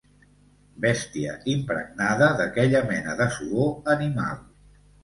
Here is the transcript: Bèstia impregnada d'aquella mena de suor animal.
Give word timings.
Bèstia 0.85 1.35
impregnada 1.53 2.33
d'aquella 2.41 2.85
mena 2.91 3.17
de 3.23 3.31
suor 3.39 3.97
animal. 3.97 4.47